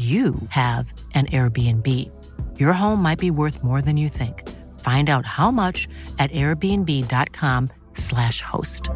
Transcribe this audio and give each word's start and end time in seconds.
you 0.00 0.26
have 0.62 0.86
an 1.18 1.26
Airbnb. 1.38 1.88
Your 2.62 2.74
home 2.82 3.00
might 3.06 3.20
be 3.26 3.30
worth 3.40 3.58
more 3.68 3.82
than 3.86 3.96
you 4.02 4.08
think. 4.20 4.36
Find 4.88 5.06
out 5.14 5.26
how 5.36 5.50
much 5.62 5.78
at 6.22 6.30
airbnb.com/slash 6.42 8.38
host. 8.42 8.90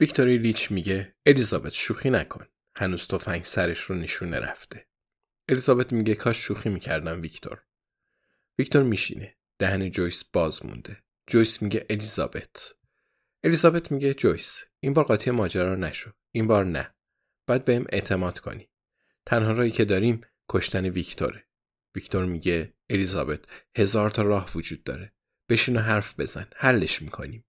ویکتوری 0.00 0.38
لیچ 0.38 0.70
میگه 0.70 1.14
الیزابت 1.26 1.72
شوخی 1.72 2.10
نکن. 2.10 2.46
هنوز 2.76 3.06
تفنگ 3.06 3.44
سرش 3.44 3.80
رو 3.80 3.96
نشونه 3.96 4.38
رفته. 4.40 4.86
الیزابت 5.48 5.92
میگه 5.92 6.14
کاش 6.14 6.36
شوخی 6.36 6.68
می‌کردم 6.68 7.20
ویکتور. 7.20 7.62
ویکتور 8.58 8.82
میشینه. 8.82 9.36
دهن 9.58 9.90
جویس 9.90 10.24
باز 10.24 10.66
مونده. 10.66 11.02
جویس 11.26 11.62
میگه 11.62 11.86
الیزابت. 11.90 12.72
الیزابت 13.44 13.92
میگه 13.92 14.14
جویس 14.14 14.64
این 14.80 14.92
بار 14.92 15.04
قاطی 15.04 15.30
ماجرا 15.30 15.74
نشو. 15.74 16.10
این 16.32 16.46
بار 16.46 16.64
نه. 16.64 16.94
باید 17.48 17.64
بهم 17.64 17.84
اعتماد 17.88 18.38
کنی. 18.38 18.68
تنها 19.26 19.52
راهی 19.52 19.70
که 19.70 19.84
داریم 19.84 20.20
کشتن 20.48 20.84
ویکتوره. 20.84 21.44
ویکتور 21.94 22.24
میگه 22.24 22.74
الیزابت 22.90 23.40
هزار 23.76 24.10
تا 24.10 24.22
راه 24.22 24.50
وجود 24.54 24.84
داره. 24.84 25.12
بشین 25.48 25.76
و 25.76 25.80
حرف 25.80 26.20
بزن. 26.20 26.46
حلش 26.56 27.02
می‌کنیم. 27.02 27.44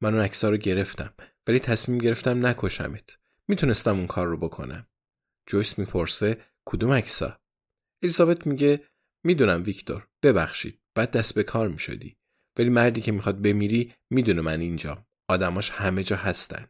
من 0.00 0.14
اون 0.14 0.22
عکس‌ها 0.22 0.50
رو 0.50 0.56
گرفتم 0.56 1.14
ولی 1.46 1.58
تصمیم 1.58 1.98
گرفتم 1.98 2.46
نکشمت. 2.46 3.18
می‌تونستم 3.48 3.96
اون 3.96 4.06
کار 4.06 4.26
رو 4.26 4.36
بکنم. 4.36 4.88
جویس 5.46 5.78
می‌پرسه 5.78 6.40
کدوم 6.64 6.92
عکسا؟ 6.92 7.40
الیزابت 8.02 8.46
میگه 8.46 8.82
می‌دونم 9.24 9.62
ویکتور 9.62 10.08
ببخشید 10.22 10.80
بعد 10.94 11.10
دست 11.10 11.34
به 11.34 11.42
کار 11.42 11.68
می‌شدی 11.68 12.16
ولی 12.58 12.68
مردی 12.68 13.00
که 13.00 13.12
می‌خواد 13.12 13.42
بمیری 13.42 13.94
می‌دونه 14.10 14.42
من 14.42 14.60
اینجام 14.60 15.06
آدماش 15.28 15.70
همه 15.70 16.02
جا 16.02 16.16
هستن 16.16 16.68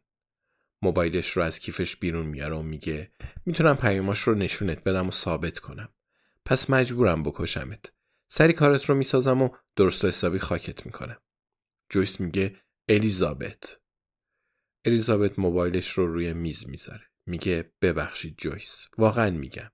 موبایلش 0.83 1.31
رو 1.31 1.43
از 1.43 1.59
کیفش 1.59 1.97
بیرون 1.97 2.27
میاره 2.27 2.57
و 2.57 2.63
میگه 2.63 3.13
می‌تونم 3.47 3.77
پیاماش 3.77 4.21
رو 4.21 4.35
نشونت 4.35 4.85
بدم 4.85 5.09
و 5.09 5.11
ثابت 5.11 5.59
کنم. 5.59 5.89
پس 6.45 6.71
مجبورم 6.71 7.23
بکشمت. 7.23 7.93
سری 8.29 8.53
کارت 8.53 8.85
رو 8.85 8.95
می‌سازم 8.95 9.43
و 9.43 9.49
درست 9.77 10.05
و 10.05 10.09
حسابی 10.09 10.39
خاکت 10.39 10.87
می‌کنم. 10.87 11.19
جویس 11.91 12.21
میگه 12.21 12.57
الیزابت. 12.89 13.81
الیزابت 14.85 15.39
موبایلش 15.39 15.91
رو 15.91 16.07
روی 16.07 16.33
میز 16.33 16.69
می‌ذاره. 16.69 17.05
میگه 17.27 17.73
ببخشید 17.83 18.35
جویس. 18.39 18.87
واقعا 18.99 19.31
میگم. 19.31 19.71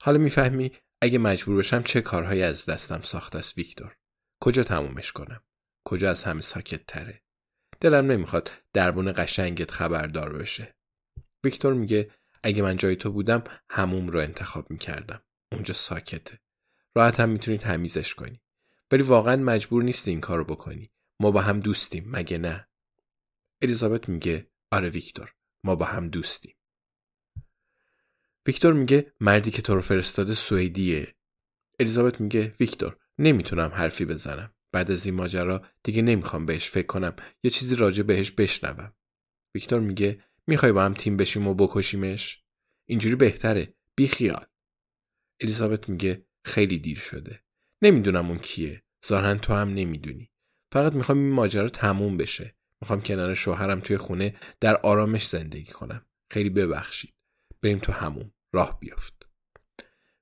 حالا 0.00 0.18
می‌فهمی 0.18 0.72
اگه 1.00 1.18
مجبور 1.18 1.56
بشم 1.56 1.82
چه 1.82 2.00
کارهایی 2.00 2.42
از 2.42 2.66
دستم 2.66 3.00
ساخته 3.00 3.38
است 3.38 3.58
ویکتور. 3.58 3.96
کجا 4.40 4.62
تمومش 4.62 5.12
کنم؟ 5.12 5.42
کجا 5.84 6.10
از 6.10 6.24
همه 6.24 6.40
ساکت 6.40 6.86
تره؟ 6.86 7.22
دلم 7.80 8.12
نمی‌خواد 8.12 8.50
دربون 8.72 9.12
قشنگت 9.12 9.70
خبردار 9.70 10.32
بشه. 10.32 10.74
ویکتور 11.44 11.74
میگه 11.74 12.10
اگه 12.42 12.62
من 12.62 12.76
جای 12.76 12.96
تو 12.96 13.12
بودم 13.12 13.44
هموم 13.70 14.08
رو 14.08 14.20
انتخاب 14.20 14.70
می‌کردم. 14.70 15.22
اونجا 15.52 15.74
ساکته. 15.74 16.40
راحت 16.94 17.20
هم 17.20 17.28
می‌تونی 17.28 17.58
تمیزش 17.58 18.14
کنی. 18.14 18.40
ولی 18.90 19.02
واقعا 19.02 19.36
مجبور 19.36 19.82
نیستی 19.82 20.10
این 20.10 20.20
کارو 20.20 20.44
بکنی. 20.44 20.90
ما 21.20 21.30
با 21.30 21.40
هم 21.40 21.60
دوستیم 21.60 22.04
مگه 22.10 22.38
نه؟ 22.38 22.68
الیزابت 23.62 24.08
میگه 24.08 24.46
آره 24.70 24.88
ویکتور 24.88 25.34
ما 25.64 25.76
با 25.76 25.84
هم 25.84 26.08
دوستیم. 26.08 26.56
ویکتور 28.46 28.72
میگه 28.72 29.12
مردی 29.20 29.50
که 29.50 29.62
تو 29.62 29.74
رو 29.74 29.80
فرستاده 29.80 30.34
سوئدیه. 30.34 31.14
الیزابت 31.80 32.20
میگه 32.20 32.54
ویکتور 32.60 32.96
نمی‌تونم 33.18 33.70
حرفی 33.70 34.04
بزنم. 34.04 34.54
بعد 34.72 34.90
از 34.90 35.06
این 35.06 35.14
ماجرا 35.14 35.66
دیگه 35.82 36.02
نمی‌خوام 36.02 36.46
بهش 36.46 36.70
فکر 36.70 36.86
کنم. 36.86 37.16
یه 37.42 37.50
چیزی 37.50 37.76
راجع 37.76 38.02
بهش 38.02 38.30
بشنوم. 38.30 38.92
ویکتور 39.54 39.80
میگه 39.80 40.24
می‌خوای 40.46 40.72
با 40.72 40.84
هم 40.84 40.94
تیم 40.94 41.16
بشیم 41.16 41.46
و 41.46 41.54
بکشیمش؟ 41.54 42.44
اینجوری 42.88 43.14
بهتره. 43.14 43.74
بی 43.96 44.08
خیال. 44.08 44.46
الیزابت 45.40 45.88
میگه 45.88 46.26
خیلی 46.44 46.78
دیر 46.78 46.98
شده. 46.98 47.42
نمی‌دونم 47.82 48.28
اون 48.28 48.38
کیه. 48.38 48.82
ظاهرا 49.06 49.34
تو 49.34 49.52
هم 49.52 49.74
نمی‌دونی. 49.74 50.30
فقط 50.72 50.92
می‌خوام 50.92 51.18
این 51.18 51.32
ماجرا 51.32 51.68
تموم 51.68 52.16
بشه. 52.16 52.56
می‌خوام 52.80 53.00
کنار 53.00 53.34
شوهرم 53.34 53.80
توی 53.80 53.96
خونه 53.96 54.34
در 54.60 54.76
آرامش 54.76 55.28
زندگی 55.28 55.72
کنم. 55.72 56.06
خیلی 56.30 56.50
ببخشید. 56.50 57.14
بریم 57.62 57.78
تو 57.78 57.92
همون 57.92 58.32
راه 58.52 58.80
بیافت. 58.80 59.26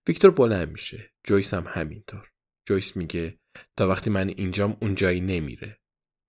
ویکتور 0.09 0.31
بلند 0.31 0.71
میشه. 0.73 1.13
جویس 1.25 1.55
هم 1.55 1.65
همینطور. 1.69 2.33
جویس 2.69 2.97
میگه 2.97 3.39
تا 3.77 3.89
وقتی 3.89 4.11
من 4.11 4.29
اینجام 4.29 4.77
اون 4.81 4.95
جایی 4.95 5.21
نمیره. 5.21 5.81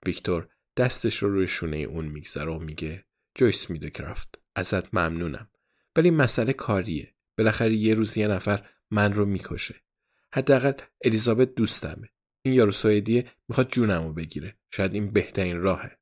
ویکتور 0.06 0.50
دستش 0.78 1.18
رو 1.18 1.30
روی 1.30 1.48
شونه 1.48 1.78
اون 1.78 2.06
میگذره 2.06 2.52
و 2.52 2.60
میگه 2.60 3.06
جویس 3.36 3.70
میدوکرافت 3.70 4.40
ازت 4.56 4.94
ممنونم. 4.94 5.50
ولی 5.96 6.10
مسئله 6.10 6.54
کاریه. 6.54 7.16
بالاخره 7.38 7.74
یه 7.74 7.94
روز 7.94 8.18
یه 8.18 8.28
نفر 8.28 8.70
من 8.92 9.14
رو 9.14 9.26
می‌کشه. 9.26 9.76
حداقل 10.34 10.74
الیزابت 11.04 11.56
دوستمه. 11.56 12.10
این 12.42 12.54
یارو 12.54 12.72
سوئدیه 12.72 13.32
می‌خواد 13.48 13.72
جونمو 13.72 14.14
بگیره. 14.14 14.58
شاید 14.72 14.94
این 14.94 15.08
بهترین 15.08 15.58
راهه. 15.58 16.00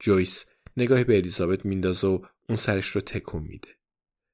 جویس 0.00 0.48
نگاهی 0.76 1.04
به 1.04 1.16
الیزابت 1.16 1.66
میندازه 1.66 2.06
و 2.06 2.24
اون 2.48 2.56
سرش 2.56 2.86
رو 2.86 3.00
تکون 3.00 3.42
میده. 3.42 3.68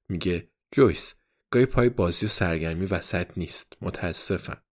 میگه 0.08 0.50
جویس 0.72 1.14
گاهی 1.50 1.66
پای 1.66 1.88
بازی 1.88 2.26
و 2.26 2.28
سرگرمی 2.28 2.86
وسط 2.86 3.38
نیست. 3.38 3.76
متاسفم. 3.80 4.62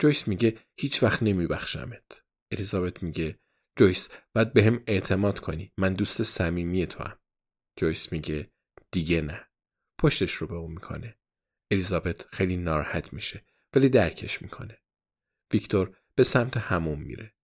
جویس 0.00 0.28
میگه 0.28 0.58
هیچ 0.76 1.02
وقت 1.02 1.22
نمیبخشمت. 1.22 2.24
الیزابت 2.52 3.02
میگه 3.02 3.40
جویس 3.76 4.10
باید 4.34 4.52
به 4.52 4.64
هم 4.64 4.82
اعتماد 4.86 5.40
کنی. 5.40 5.72
من 5.76 5.94
دوست 5.94 6.22
صمیمی 6.22 6.86
تو 6.86 7.04
هم 7.04 7.18
جویس 7.76 8.12
میگه 8.12 8.50
دیگه 8.90 9.20
نه. 9.20 9.48
پشتش 9.98 10.34
رو 10.34 10.46
به 10.46 10.54
اون 10.54 10.70
می‌کنه. 10.72 11.18
الیزابت 11.70 12.26
خیلی 12.34 12.56
ناراحت 12.56 13.12
میشه 13.12 13.44
ولی 13.74 13.88
درکش 13.88 14.42
می‌کنه. 14.42 14.78
ویکتور 15.52 15.96
به 16.14 16.24
سمت 16.24 16.56
همون 16.56 16.98
میره. 16.98 17.34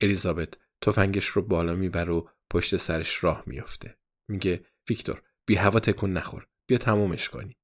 الیزابت 0.00 0.54
تفنگش 0.80 1.26
رو 1.26 1.42
بالا 1.42 1.74
می‌بره 1.74 2.12
و 2.12 2.28
پشت 2.50 2.76
سرش 2.76 3.24
راه 3.24 3.42
میافته. 3.46 3.98
میگه 4.28 4.64
ویکتور 4.88 5.22
بی 5.46 5.54
هوا 5.54 5.80
تکون 5.80 6.12
نخور. 6.12 6.48
بیا 6.66 6.78
تمومش 6.78 7.28
کنی. 7.28 7.58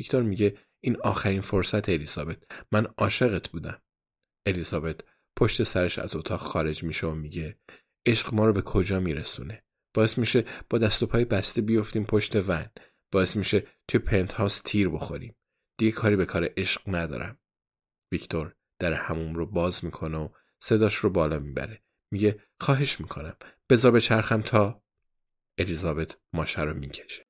ویکتور 0.00 0.22
میگه 0.22 0.58
این 0.80 0.96
آخرین 1.00 1.40
فرصت 1.40 1.88
الیزابت. 1.88 2.38
من 2.72 2.86
عاشقت 2.98 3.48
بودم. 3.48 3.82
الیزابت 4.46 5.00
پشت 5.36 5.62
سرش 5.62 5.98
از 5.98 6.16
اتاق 6.16 6.40
خارج 6.40 6.82
میشه 6.84 7.06
و 7.06 7.14
میگه 7.14 7.58
عشق 8.06 8.34
ما 8.34 8.46
رو 8.46 8.52
به 8.52 8.62
کجا 8.62 9.00
میرسونه؟ 9.00 9.64
باعث 9.94 10.18
میشه 10.18 10.44
با 10.70 10.78
دست 10.78 11.02
و 11.02 11.06
پای 11.06 11.24
بسته 11.24 11.60
بیفتیم 11.60 12.04
پشت 12.04 12.48
ون. 12.48 12.66
باعث 13.12 13.36
میشه 13.36 13.66
توی 13.88 14.00
پنت 14.00 14.32
هاوس 14.32 14.60
تیر 14.64 14.88
بخوریم. 14.88 15.36
دیگه 15.78 15.92
کاری 15.92 16.16
به 16.16 16.26
کار 16.26 16.48
عشق 16.56 16.82
ندارم. 16.86 17.38
ویکتور 18.12 18.54
در 18.78 18.92
هموم 18.92 19.34
رو 19.34 19.46
باز 19.46 19.84
می‌کنه 19.84 20.18
و 20.18 20.28
صداش 20.58 20.94
رو 20.94 21.10
بالا 21.10 21.38
می‌بره. 21.38 21.82
میگه 22.10 22.42
خواهش 22.60 23.00
می‌کنم. 23.00 23.36
بذار 23.70 23.92
به 23.92 24.00
چرخم 24.00 24.40
تا 24.40 24.82
الیزابت 25.58 26.16
ماشه 26.32 26.62
رو 26.62 26.74
می‌کشه. 26.74 27.29